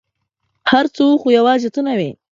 هر 0.69 0.85
څه 0.95 1.01
وه، 1.07 1.15
خو 1.21 1.27
یوازي 1.37 1.69
ته 1.75 1.79
نه 1.87 1.93
وې! 1.97 2.11